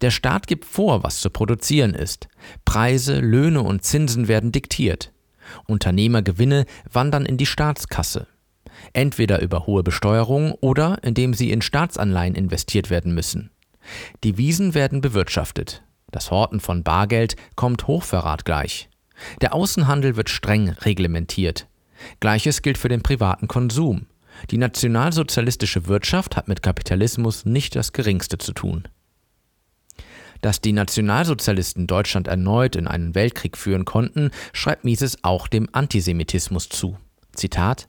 Der 0.00 0.10
Staat 0.10 0.46
gibt 0.46 0.64
vor, 0.64 1.02
was 1.02 1.20
zu 1.20 1.30
produzieren 1.30 1.94
ist. 1.94 2.28
Preise, 2.64 3.20
Löhne 3.20 3.62
und 3.62 3.84
Zinsen 3.84 4.28
werden 4.28 4.52
diktiert. 4.52 5.12
Unternehmergewinne 5.66 6.64
wandern 6.90 7.26
in 7.26 7.36
die 7.36 7.46
Staatskasse. 7.46 8.26
Entweder 8.92 9.40
über 9.40 9.66
hohe 9.66 9.82
Besteuerung 9.82 10.52
oder 10.52 10.98
indem 11.02 11.34
sie 11.34 11.50
in 11.50 11.62
Staatsanleihen 11.62 12.34
investiert 12.34 12.90
werden 12.90 13.14
müssen. 13.14 13.50
Die 14.22 14.38
Wiesen 14.38 14.74
werden 14.74 15.00
bewirtschaftet. 15.00 15.82
Das 16.14 16.30
Horten 16.30 16.60
von 16.60 16.84
Bargeld 16.84 17.34
kommt 17.56 17.88
Hochverrat 17.88 18.44
gleich. 18.44 18.88
Der 19.40 19.52
Außenhandel 19.52 20.14
wird 20.14 20.30
streng 20.30 20.68
reglementiert. 20.68 21.66
Gleiches 22.20 22.62
gilt 22.62 22.78
für 22.78 22.88
den 22.88 23.02
privaten 23.02 23.48
Konsum. 23.48 24.06
Die 24.52 24.56
nationalsozialistische 24.56 25.88
Wirtschaft 25.88 26.36
hat 26.36 26.46
mit 26.46 26.62
Kapitalismus 26.62 27.46
nicht 27.46 27.74
das 27.74 27.92
geringste 27.92 28.38
zu 28.38 28.52
tun. 28.52 28.86
Dass 30.40 30.60
die 30.60 30.72
Nationalsozialisten 30.72 31.88
Deutschland 31.88 32.28
erneut 32.28 32.76
in 32.76 32.86
einen 32.86 33.16
Weltkrieg 33.16 33.58
führen 33.58 33.84
konnten, 33.84 34.30
schreibt 34.52 34.84
Mises 34.84 35.24
auch 35.24 35.48
dem 35.48 35.68
Antisemitismus 35.72 36.68
zu. 36.68 36.96
Zitat 37.34 37.88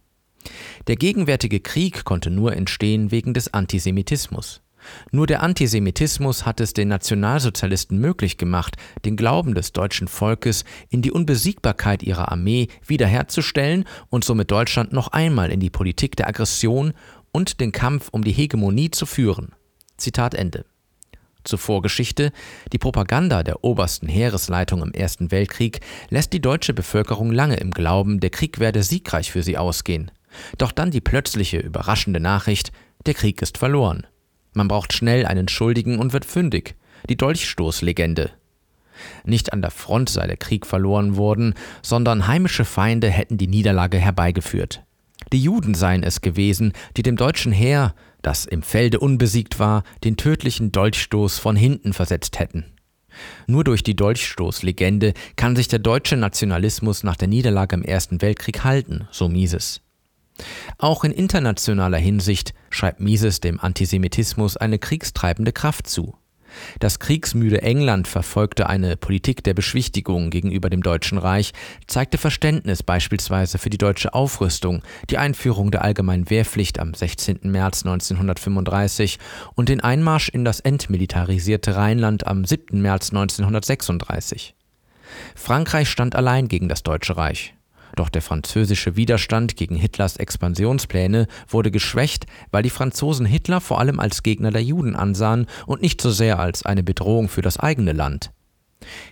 Der 0.87 0.95
gegenwärtige 0.95 1.59
Krieg 1.59 2.05
konnte 2.05 2.31
nur 2.31 2.53
entstehen 2.53 3.11
wegen 3.11 3.35
des 3.35 3.53
Antisemitismus. 3.53 4.63
Nur 5.11 5.27
der 5.27 5.41
Antisemitismus 5.43 6.45
hat 6.45 6.59
es 6.59 6.73
den 6.73 6.87
Nationalsozialisten 6.87 7.97
möglich 7.99 8.37
gemacht, 8.37 8.75
den 9.05 9.15
Glauben 9.15 9.55
des 9.55 9.71
deutschen 9.71 10.07
Volkes 10.07 10.65
in 10.89 11.01
die 11.01 11.11
Unbesiegbarkeit 11.11 12.03
ihrer 12.03 12.31
Armee 12.31 12.67
wiederherzustellen 12.85 13.85
und 14.09 14.23
somit 14.23 14.51
Deutschland 14.51 14.93
noch 14.93 15.09
einmal 15.09 15.51
in 15.51 15.59
die 15.59 15.69
Politik 15.69 16.15
der 16.15 16.27
Aggression 16.27 16.93
und 17.31 17.59
den 17.59 17.71
Kampf 17.71 18.09
um 18.11 18.23
die 18.23 18.31
Hegemonie 18.31 18.91
zu 18.91 19.05
führen. 19.05 19.53
Zitat 19.97 20.33
Ende. 20.33 20.65
Zur 21.43 21.59
Vorgeschichte. 21.59 22.31
Die 22.73 22.79
Propaganda 22.79 23.43
der 23.43 23.63
obersten 23.63 24.07
Heeresleitung 24.07 24.81
im 24.81 24.93
Ersten 24.93 25.31
Weltkrieg 25.31 25.79
lässt 26.09 26.33
die 26.33 26.41
deutsche 26.41 26.73
Bevölkerung 26.73 27.31
lange 27.31 27.57
im 27.57 27.71
Glauben, 27.71 28.19
der 28.19 28.31
Krieg 28.31 28.59
werde 28.59 28.81
siegreich 28.83 29.31
für 29.31 29.43
sie 29.43 29.57
ausgehen. 29.57 30.11
Doch 30.57 30.71
dann 30.71 30.91
die 30.91 31.01
plötzliche, 31.01 31.59
überraschende 31.59 32.19
Nachricht, 32.19 32.71
der 33.05 33.13
Krieg 33.13 33.41
ist 33.41 33.57
verloren. 33.57 34.07
Man 34.55 34.67
braucht 34.67 34.93
schnell 34.93 35.25
einen 35.25 35.47
Schuldigen 35.47 35.99
und 35.99 36.13
wird 36.13 36.25
fündig. 36.25 36.75
Die 37.09 37.17
Dolchstoßlegende. 37.17 38.31
Nicht 39.25 39.51
an 39.51 39.61
der 39.61 39.71
Front 39.71 40.09
sei 40.09 40.25
der 40.25 40.37
Krieg 40.37 40.65
verloren 40.65 41.17
worden, 41.17 41.53
sondern 41.81 42.27
heimische 42.27 42.65
Feinde 42.65 43.09
hätten 43.09 43.37
die 43.37 43.47
Niederlage 43.47 43.97
herbeigeführt. 43.97 44.83
Die 45.33 45.41
Juden 45.41 45.73
seien 45.73 46.03
es 46.03 46.21
gewesen, 46.21 46.73
die 46.95 47.03
dem 47.03 47.17
deutschen 47.17 47.51
Heer, 47.51 47.93
das 48.21 48.45
im 48.45 48.61
Felde 48.61 48.99
unbesiegt 48.99 49.59
war, 49.59 49.83
den 50.03 50.17
tödlichen 50.17 50.71
Dolchstoß 50.71 51.37
von 51.37 51.55
hinten 51.55 51.93
versetzt 51.93 52.39
hätten. 52.39 52.65
Nur 53.47 53.63
durch 53.63 53.83
die 53.83 53.95
Dolchstoßlegende 53.95 55.13
kann 55.35 55.55
sich 55.55 55.67
der 55.67 55.79
deutsche 55.79 56.17
Nationalismus 56.17 57.03
nach 57.03 57.15
der 57.15 57.27
Niederlage 57.27 57.75
im 57.75 57.83
Ersten 57.83 58.21
Weltkrieg 58.21 58.63
halten, 58.63 59.07
so 59.11 59.27
Mises. 59.29 59.81
Auch 60.77 61.03
in 61.03 61.11
internationaler 61.11 61.97
Hinsicht 61.97 62.53
schreibt 62.69 62.99
Mises 62.99 63.39
dem 63.39 63.59
Antisemitismus 63.59 64.57
eine 64.57 64.79
kriegstreibende 64.79 65.51
Kraft 65.51 65.87
zu. 65.87 66.15
Das 66.79 66.99
kriegsmüde 66.99 67.61
England 67.61 68.07
verfolgte 68.07 68.67
eine 68.67 68.97
Politik 68.97 69.43
der 69.43 69.53
Beschwichtigung 69.53 70.29
gegenüber 70.29 70.69
dem 70.69 70.83
Deutschen 70.83 71.17
Reich, 71.17 71.51
zeigte 71.87 72.17
Verständnis 72.17 72.83
beispielsweise 72.83 73.57
für 73.57 73.69
die 73.69 73.77
deutsche 73.77 74.13
Aufrüstung, 74.13 74.81
die 75.09 75.17
Einführung 75.17 75.71
der 75.71 75.83
allgemeinen 75.83 76.29
Wehrpflicht 76.29 76.79
am 76.79 76.93
16. 76.93 77.39
März 77.43 77.85
1935 77.85 79.19
und 79.55 79.69
den 79.69 79.81
Einmarsch 79.81 80.29
in 80.29 80.45
das 80.45 80.59
entmilitarisierte 80.59 81.75
Rheinland 81.75 82.27
am 82.27 82.45
7. 82.45 82.81
März 82.81 83.09
1936. 83.09 84.55
Frankreich 85.35 85.89
stand 85.89 86.15
allein 86.15 86.47
gegen 86.47 86.69
das 86.69 86.83
Deutsche 86.83 87.17
Reich. 87.17 87.54
Doch 87.95 88.09
der 88.09 88.21
französische 88.21 88.95
Widerstand 88.95 89.55
gegen 89.55 89.75
Hitlers 89.75 90.17
Expansionspläne 90.17 91.27
wurde 91.47 91.71
geschwächt, 91.71 92.25
weil 92.51 92.63
die 92.63 92.69
Franzosen 92.69 93.25
Hitler 93.25 93.61
vor 93.61 93.79
allem 93.79 93.99
als 93.99 94.21
Gegner 94.21 94.51
der 94.51 94.63
Juden 94.63 94.95
ansahen 94.95 95.47
und 95.65 95.81
nicht 95.81 96.01
so 96.01 96.11
sehr 96.11 96.39
als 96.39 96.65
eine 96.65 96.83
Bedrohung 96.83 97.29
für 97.29 97.41
das 97.41 97.57
eigene 97.57 97.93
Land. 97.93 98.31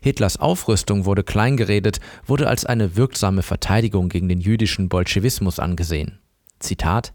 Hitlers 0.01 0.37
Aufrüstung 0.37 1.05
wurde 1.05 1.23
kleingeredet, 1.23 1.99
wurde 2.25 2.47
als 2.47 2.65
eine 2.65 2.95
wirksame 2.95 3.41
Verteidigung 3.41 4.09
gegen 4.09 4.27
den 4.29 4.41
jüdischen 4.41 4.89
Bolschewismus 4.89 5.59
angesehen. 5.59 6.19
Zitat 6.59 7.13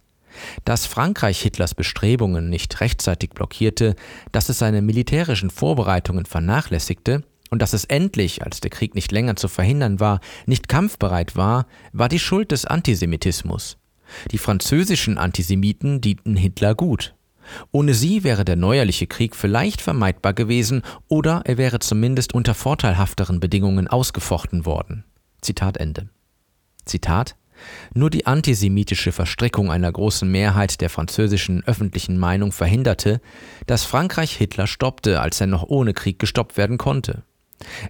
dass 0.64 0.86
Frankreich 0.86 1.40
Hitlers 1.40 1.74
Bestrebungen 1.74 2.48
nicht 2.48 2.80
rechtzeitig 2.80 3.30
blockierte, 3.30 3.96
dass 4.30 4.48
es 4.48 4.58
seine 4.58 4.82
militärischen 4.82 5.50
Vorbereitungen 5.50 6.26
vernachlässigte, 6.26 7.24
und 7.50 7.62
dass 7.62 7.72
es 7.72 7.84
endlich, 7.84 8.42
als 8.42 8.60
der 8.60 8.70
Krieg 8.70 8.94
nicht 8.94 9.12
länger 9.12 9.36
zu 9.36 9.48
verhindern 9.48 10.00
war, 10.00 10.20
nicht 10.46 10.68
kampfbereit 10.68 11.36
war, 11.36 11.66
war 11.92 12.08
die 12.08 12.18
Schuld 12.18 12.52
des 12.52 12.64
Antisemitismus. 12.64 13.78
Die 14.30 14.38
französischen 14.38 15.18
Antisemiten 15.18 16.00
dienten 16.00 16.36
Hitler 16.36 16.74
gut. 16.74 17.14
Ohne 17.72 17.94
sie 17.94 18.24
wäre 18.24 18.44
der 18.44 18.56
neuerliche 18.56 19.06
Krieg 19.06 19.34
vielleicht 19.34 19.80
vermeidbar 19.80 20.34
gewesen 20.34 20.82
oder 21.08 21.42
er 21.44 21.56
wäre 21.56 21.78
zumindest 21.78 22.34
unter 22.34 22.54
vorteilhafteren 22.54 23.40
Bedingungen 23.40 23.88
ausgefochten 23.88 24.66
worden. 24.66 25.04
Zitat 25.40 25.78
Ende. 25.78 26.08
Zitat 26.84 27.36
nur 27.94 28.10
die 28.10 28.26
antisemitische 28.26 29.12
Verstrickung 29.12 29.70
einer 29.70 29.90
großen 29.90 30.30
Mehrheit 30.30 30.80
der 30.80 30.90
französischen 30.90 31.64
öffentlichen 31.64 32.18
Meinung 32.18 32.52
verhinderte, 32.52 33.20
dass 33.66 33.84
Frankreich 33.84 34.36
Hitler 34.36 34.66
stoppte, 34.66 35.20
als 35.20 35.40
er 35.40 35.46
noch 35.46 35.64
ohne 35.64 35.94
Krieg 35.94 36.18
gestoppt 36.18 36.56
werden 36.56 36.78
konnte. 36.78 37.22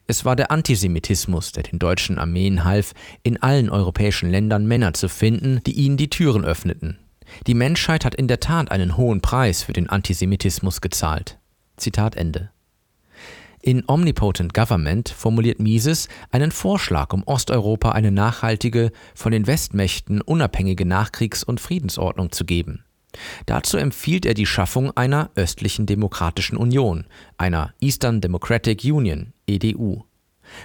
Es 0.06 0.24
war 0.24 0.36
der 0.36 0.50
Antisemitismus, 0.50 1.52
der 1.52 1.62
den 1.62 1.78
deutschen 1.78 2.18
Armeen 2.18 2.64
half, 2.64 2.92
in 3.22 3.42
allen 3.42 3.70
europäischen 3.70 4.30
Ländern 4.30 4.66
Männer 4.66 4.94
zu 4.94 5.08
finden, 5.08 5.60
die 5.66 5.72
ihnen 5.72 5.96
die 5.96 6.10
Türen 6.10 6.44
öffneten. 6.44 6.98
Die 7.46 7.54
Menschheit 7.54 8.04
hat 8.04 8.14
in 8.14 8.28
der 8.28 8.40
Tat 8.40 8.70
einen 8.70 8.96
hohen 8.96 9.20
Preis 9.20 9.62
für 9.62 9.72
den 9.72 9.88
Antisemitismus 9.88 10.80
gezahlt. 10.80 11.38
Zitat 11.76 12.16
Ende. 12.16 12.50
In 13.60 13.84
Omnipotent 13.86 14.54
Government 14.54 15.08
formuliert 15.08 15.58
Mises 15.58 16.08
einen 16.30 16.52
Vorschlag, 16.52 17.12
um 17.12 17.24
Osteuropa 17.24 17.90
eine 17.90 18.12
nachhaltige, 18.12 18.92
von 19.14 19.32
den 19.32 19.46
Westmächten 19.46 20.20
unabhängige 20.20 20.86
Nachkriegs- 20.86 21.44
und 21.44 21.60
Friedensordnung 21.60 22.30
zu 22.32 22.44
geben. 22.44 22.84
Dazu 23.46 23.76
empfiehlt 23.76 24.26
er 24.26 24.34
die 24.34 24.46
Schaffung 24.46 24.96
einer 24.96 25.30
östlichen 25.34 25.86
demokratischen 25.86 26.56
Union, 26.56 27.06
einer 27.36 27.72
Eastern 27.80 28.20
Democratic 28.20 28.84
Union, 28.84 29.32
EDU. 29.46 30.04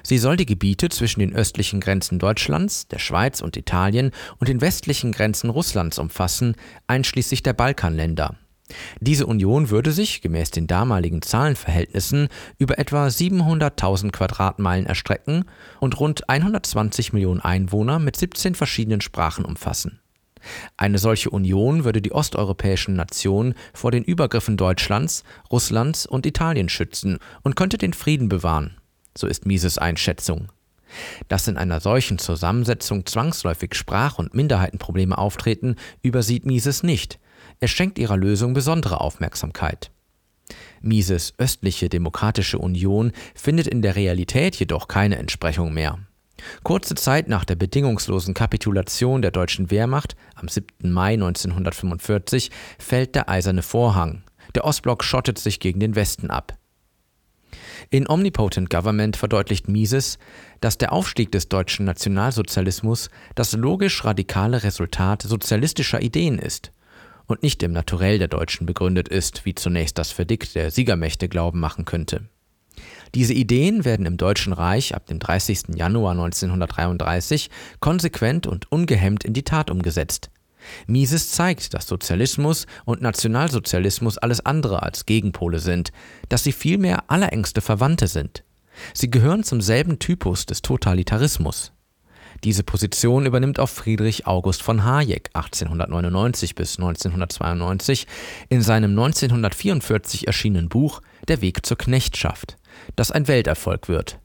Sie 0.01 0.17
soll 0.17 0.37
die 0.37 0.45
Gebiete 0.45 0.89
zwischen 0.89 1.19
den 1.19 1.33
östlichen 1.33 1.79
Grenzen 1.79 2.19
Deutschlands, 2.19 2.87
der 2.87 2.99
Schweiz 2.99 3.41
und 3.41 3.57
Italien 3.57 4.11
und 4.39 4.47
den 4.47 4.61
westlichen 4.61 5.11
Grenzen 5.11 5.49
Russlands 5.49 5.99
umfassen, 5.99 6.55
einschließlich 6.87 7.43
der 7.43 7.53
Balkanländer. 7.53 8.37
Diese 9.01 9.27
Union 9.27 9.69
würde 9.69 9.91
sich, 9.91 10.21
gemäß 10.21 10.51
den 10.51 10.67
damaligen 10.67 11.21
Zahlenverhältnissen, 11.21 12.29
über 12.57 12.79
etwa 12.79 13.07
700.000 13.07 14.11
Quadratmeilen 14.11 14.85
erstrecken 14.85 15.45
und 15.79 15.99
rund 15.99 16.29
120 16.29 17.13
Millionen 17.13 17.41
Einwohner 17.41 17.99
mit 17.99 18.15
17 18.15 18.55
verschiedenen 18.55 19.01
Sprachen 19.01 19.45
umfassen. 19.45 19.99
Eine 20.77 20.97
solche 20.97 21.29
Union 21.29 21.83
würde 21.83 22.01
die 22.01 22.11
osteuropäischen 22.11 22.95
Nationen 22.95 23.53
vor 23.73 23.91
den 23.91 24.03
Übergriffen 24.03 24.57
Deutschlands, 24.57 25.23
Russlands 25.51 26.05
und 26.05 26.25
Italiens 26.25 26.71
schützen 26.71 27.19
und 27.43 27.55
könnte 27.55 27.77
den 27.77 27.93
Frieden 27.93 28.29
bewahren, 28.29 28.77
so 29.17 29.27
ist 29.27 29.45
Mises 29.45 29.77
Einschätzung. 29.77 30.51
Dass 31.27 31.47
in 31.47 31.57
einer 31.57 31.79
solchen 31.79 32.19
Zusammensetzung 32.19 33.05
zwangsläufig 33.05 33.73
Sprach- 33.73 34.19
und 34.19 34.33
Minderheitenprobleme 34.33 35.17
auftreten, 35.17 35.75
übersieht 36.01 36.45
Mises 36.45 36.83
nicht. 36.83 37.19
Er 37.59 37.67
schenkt 37.67 37.97
ihrer 37.97 38.17
Lösung 38.17 38.53
besondere 38.53 39.01
Aufmerksamkeit. 39.01 39.91
Mises 40.81 41.33
östliche 41.37 41.89
Demokratische 41.89 42.59
Union 42.59 43.11
findet 43.33 43.67
in 43.67 43.81
der 43.81 43.95
Realität 43.95 44.55
jedoch 44.55 44.87
keine 44.87 45.17
Entsprechung 45.17 45.73
mehr. 45.73 45.99
Kurze 46.63 46.95
Zeit 46.95 47.27
nach 47.27 47.45
der 47.45 47.55
bedingungslosen 47.55 48.33
Kapitulation 48.33 49.21
der 49.21 49.31
deutschen 49.31 49.71
Wehrmacht 49.71 50.15
am 50.35 50.47
7. 50.47 50.67
Mai 50.91 51.13
1945 51.13 52.51
fällt 52.79 53.15
der 53.15 53.29
Eiserne 53.29 53.61
Vorhang. 53.61 54.23
Der 54.55 54.65
Ostblock 54.65 55.03
schottet 55.03 55.39
sich 55.39 55.59
gegen 55.59 55.79
den 55.79 55.95
Westen 55.95 56.29
ab. 56.29 56.57
In 57.89 58.09
Omnipotent 58.09 58.69
Government 58.69 59.17
verdeutlicht 59.17 59.67
Mises, 59.67 60.17
dass 60.61 60.77
der 60.77 60.93
Aufstieg 60.93 61.31
des 61.31 61.49
deutschen 61.49 61.85
Nationalsozialismus 61.85 63.09
das 63.35 63.53
logisch 63.53 64.03
radikale 64.03 64.63
Resultat 64.63 65.21
sozialistischer 65.21 66.01
Ideen 66.01 66.39
ist 66.39 66.71
und 67.25 67.43
nicht 67.43 67.63
im 67.63 67.71
Naturell 67.71 68.19
der 68.19 68.27
Deutschen 68.27 68.65
begründet 68.65 69.09
ist, 69.09 69.45
wie 69.45 69.55
zunächst 69.55 69.97
das 69.97 70.11
Verdikt 70.11 70.55
der 70.55 70.71
Siegermächte 70.71 71.29
glauben 71.29 71.59
machen 71.59 71.85
könnte. 71.85 72.27
Diese 73.15 73.33
Ideen 73.33 73.85
werden 73.85 74.07
im 74.07 74.17
Deutschen 74.17 74.53
Reich 74.53 74.95
ab 74.95 75.05
dem 75.05 75.19
30. 75.19 75.75
Januar 75.75 76.13
1933 76.13 77.51
konsequent 77.79 78.47
und 78.47 78.71
ungehemmt 78.71 79.23
in 79.23 79.33
die 79.33 79.43
Tat 79.43 79.69
umgesetzt. 79.69 80.31
Mises 80.87 81.31
zeigt, 81.31 81.75
dass 81.75 81.87
Sozialismus 81.87 82.65
und 82.85 83.01
Nationalsozialismus 83.01 84.17
alles 84.17 84.43
andere 84.45 84.81
als 84.81 85.05
Gegenpole 85.05 85.59
sind, 85.59 85.91
dass 86.29 86.43
sie 86.43 86.53
vielmehr 86.53 87.11
allerängste 87.11 87.61
Verwandte 87.61 88.07
sind. 88.07 88.43
Sie 88.95 89.11
gehören 89.11 89.43
zum 89.43 89.61
selben 89.61 89.99
Typus 89.99 90.47
des 90.47 90.63
Totalitarismus. 90.63 91.71
Diese 92.43 92.63
Position 92.63 93.27
übernimmt 93.27 93.59
auch 93.59 93.69
Friedrich 93.69 94.25
August 94.25 94.63
von 94.63 94.83
Hayek 94.83 95.29
1899 95.33 96.55
bis 96.55 96.79
1992 96.79 98.07
in 98.49 98.63
seinem 98.63 98.91
1944 98.91 100.25
erschienenen 100.25 100.67
Buch 100.67 101.01
Der 101.27 101.41
Weg 101.41 101.63
zur 101.63 101.77
Knechtschaft 101.77 102.57
das 102.95 103.11
ein 103.11 103.27
Welterfolg 103.27 103.87
wird. 103.87 104.19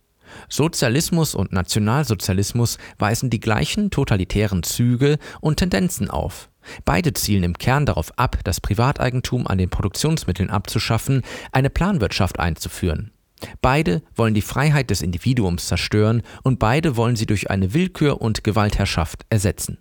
Sozialismus 0.49 1.35
und 1.35 1.53
Nationalsozialismus 1.53 2.79
weisen 2.99 3.31
die 3.31 3.41
gleichen 3.41 3.91
totalitären 3.91 4.63
Züge 4.63 5.19
und 5.41 5.57
Tendenzen 5.57 6.11
auf. 6.11 6.51
Beide 6.85 7.15
zielen 7.15 7.45
im 7.45 7.57
Kern 7.57 7.87
darauf 7.87 8.13
ab, 8.19 8.39
das 8.45 8.61
Privateigentum 8.61 9.47
an 9.47 9.59
den 9.59 9.71
Produktionsmitteln 9.71 10.51
abzuschaffen, 10.51 11.23
eine 11.51 11.71
Planwirtschaft 11.71 12.39
einzuführen. 12.39 13.13
Beide 13.63 14.03
wollen 14.17 14.35
die 14.35 14.43
Freiheit 14.43 14.91
des 14.91 15.01
Individuums 15.01 15.67
zerstören 15.67 16.23
und 16.43 16.59
beide 16.59 16.97
wollen 16.97 17.17
sie 17.17 17.27
durch 17.27 17.51
eine 17.51 17.73
Willkür 17.73 18.21
und 18.21 18.45
Gewaltherrschaft 18.45 19.25
ersetzen. 19.31 19.79